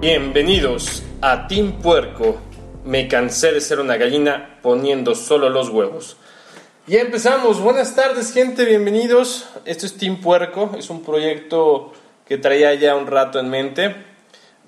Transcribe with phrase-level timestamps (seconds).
[0.00, 2.40] Bienvenidos a Team Puerco.
[2.86, 6.16] Me cansé de ser una gallina poniendo solo los huevos.
[6.86, 7.60] Y empezamos.
[7.60, 8.64] Buenas tardes, gente.
[8.64, 9.46] Bienvenidos.
[9.66, 10.70] Esto es Team Puerco.
[10.78, 11.92] Es un proyecto
[12.26, 13.94] que traía ya un rato en mente.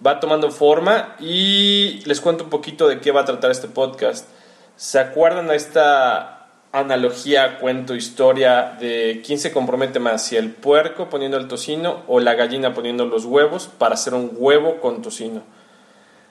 [0.06, 4.28] Va tomando forma y les cuento un poquito de qué va a tratar este podcast.
[4.76, 6.41] ¿Se acuerdan de esta
[6.72, 12.18] analogía, cuento, historia de quién se compromete más, si el puerco poniendo el tocino o
[12.18, 15.42] la gallina poniendo los huevos para hacer un huevo con tocino.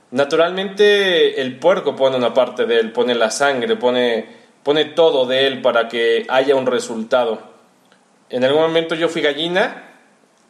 [0.09, 4.27] Naturalmente el puerco pone una parte de él, pone la sangre, pone,
[4.63, 7.39] pone todo de él para que haya un resultado.
[8.29, 9.83] En algún momento yo fui gallina,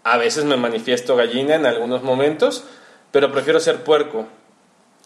[0.04, 2.64] a veces me manifiesto gallina en algunos momentos,
[3.12, 4.26] pero prefiero ser puerco.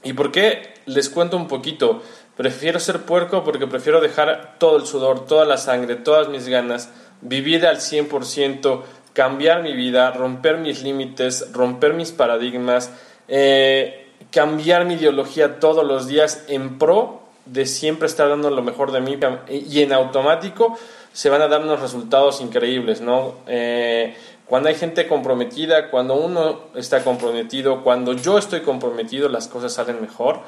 [0.06, 0.76] ¿Y por qué?
[0.86, 2.02] Les cuento un poquito.
[2.38, 6.90] Prefiero ser puerco porque prefiero dejar todo el sudor, toda la sangre, todas mis ganas,
[7.22, 8.84] vivir al 100%,
[9.14, 12.92] cambiar mi vida, romper mis límites, romper mis paradigmas,
[13.28, 18.92] eh, cambiar mi ideología todos los días en pro de siempre estar dando lo mejor
[18.92, 19.18] de mí
[19.50, 20.78] y en automático
[21.14, 23.36] se van a dar unos resultados increíbles, ¿no?
[23.48, 24.16] Eh,
[24.46, 30.02] cuando hay gente comprometida, cuando uno está comprometido, cuando yo estoy comprometido, las cosas salen
[30.02, 30.42] mejor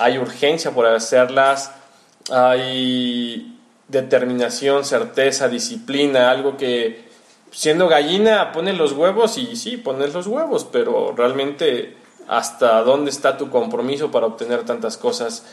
[0.00, 1.72] hay urgencia por hacerlas,
[2.30, 3.58] hay
[3.88, 7.04] determinación, certeza, disciplina, algo que
[7.50, 11.96] siendo gallina pones los huevos y sí, pones los huevos, pero realmente
[12.28, 15.44] hasta dónde está tu compromiso para obtener tantas cosas.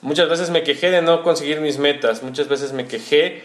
[0.00, 3.44] Muchas veces me quejé de no conseguir mis metas, muchas veces me quejé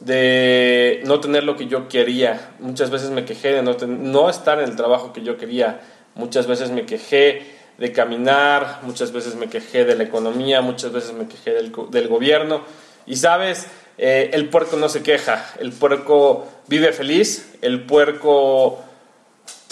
[0.00, 4.58] de no tener lo que yo quería, muchas veces me quejé de no, no estar
[4.58, 5.80] en el trabajo que yo quería,
[6.14, 11.12] muchas veces me quejé de caminar, muchas veces me quejé de la economía, muchas veces
[11.12, 12.62] me quejé del, gobierno.
[13.06, 18.80] Y sabes, eh, el puerco no se queja, el puerco vive feliz, el puerco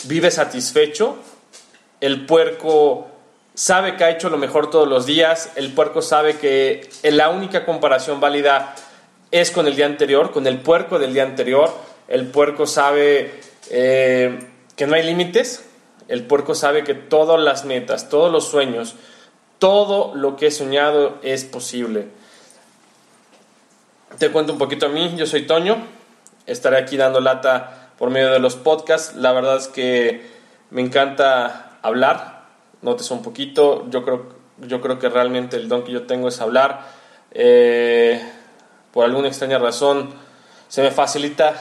[0.05, 1.19] vive satisfecho,
[2.01, 3.09] el puerco
[3.53, 7.67] sabe que ha hecho lo mejor todos los días, el puerco sabe que la única
[7.67, 8.75] comparación válida
[9.31, 11.71] es con el día anterior, con el puerco del día anterior,
[12.09, 13.41] el puerco sabe
[13.71, 14.39] eh,
[14.77, 15.65] que no hay límites,
[16.09, 18.95] el puerco sabe que todas las metas, todos los sueños,
[19.59, 22.07] todo lo que he soñado es posible.
[24.19, 25.77] Te cuento un poquito a mí, yo soy Toño,
[26.47, 29.15] estaré aquí dando lata por medio de los podcasts.
[29.17, 30.27] La verdad es que
[30.71, 32.47] me encanta hablar,
[32.81, 34.27] notes un poquito, yo creo,
[34.59, 36.87] yo creo que realmente el don que yo tengo es hablar.
[37.33, 38.23] Eh,
[38.99, 40.11] por alguna extraña razón
[40.67, 41.55] se me facilita,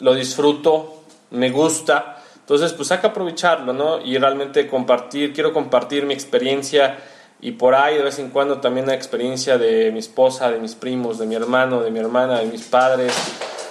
[0.00, 4.00] lo disfruto, me gusta entonces, pues hay que aprovecharlo, ¿no?
[4.04, 6.98] Y realmente compartir, quiero compartir mi experiencia
[7.40, 10.74] y por ahí de vez en cuando también la experiencia de mi esposa, de mis
[10.74, 13.14] primos, de mi hermano, de mi hermana, de mis padres,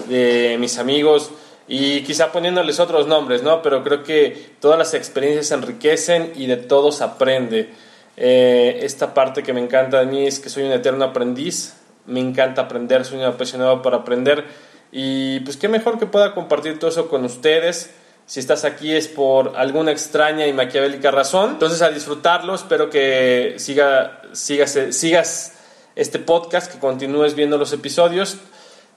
[0.07, 1.29] de mis amigos
[1.67, 3.61] y quizá poniéndoles otros nombres, ¿no?
[3.61, 7.73] Pero creo que todas las experiencias enriquecen y de todos aprende.
[8.15, 11.73] Eh, esta parte que me encanta de mí es que soy un eterno aprendiz,
[12.09, 14.45] me encanta aprender, soy un apasionado por aprender
[14.91, 17.91] y pues qué mejor que pueda compartir todo eso con ustedes.
[18.25, 21.51] Si estás aquí es por alguna extraña y maquiavélica razón.
[21.51, 25.53] Entonces a disfrutarlo, espero que siga, sigas, sigas
[25.95, 28.37] este podcast, que continúes viendo los episodios.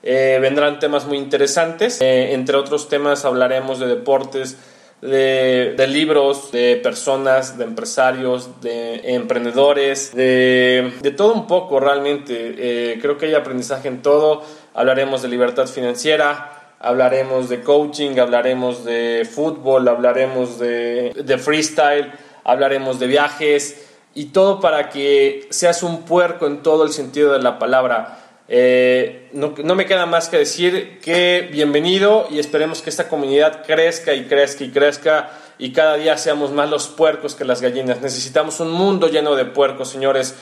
[0.03, 1.99] Eh, vendrán temas muy interesantes.
[2.01, 4.57] Eh, entre otros temas hablaremos de deportes,
[5.03, 12.55] de, de, libros, de personas, de empresarios, de emprendedores, de, de todo un poco realmente.
[12.57, 14.43] Eh, creo que hay aprendizaje en todo.
[14.73, 22.11] Hablaremos de libertad financiera, hablaremos de coaching, hablaremos de fútbol, hablaremos de, freestyle,
[22.43, 27.41] hablaremos de viajes y todo para que seas un puerco en todo el sentido de
[27.41, 28.19] la palabra.
[28.55, 33.65] Eh, no, no, me queda más que decir que bienvenido y esperemos que esta comunidad
[33.65, 38.01] crezca y crezca y crezca y cada día seamos más los puercos que las gallinas.
[38.01, 40.35] Necesitamos un mundo lleno de puercos, señores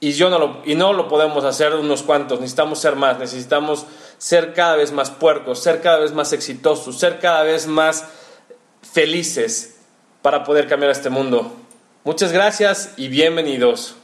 [0.00, 3.86] y, yo no lo, y no lo podemos hacer unos cuantos, necesitamos ser más, necesitamos
[4.18, 8.04] ser cada vez más puercos, ser cada vez más exitosos, ser cada vez más
[8.82, 9.78] felices
[10.20, 11.56] para poder cambiar este mundo.
[12.04, 13.96] Muchas gracias y bienvenidos.